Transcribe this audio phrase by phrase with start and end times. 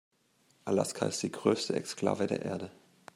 [0.65, 2.71] Alaska ist die größte Exklave der Erde.